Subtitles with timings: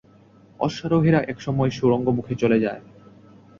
[0.59, 2.81] অশ্বারোহীরা এক সময় সুড়ঙ্গ মুখে চলে যায়।